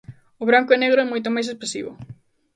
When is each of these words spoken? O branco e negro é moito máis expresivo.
O 0.41 0.47
branco 0.49 0.71
e 0.73 0.81
negro 0.83 1.01
é 1.03 1.07
moito 1.07 1.33
máis 1.35 1.47
expresivo. 1.49 1.91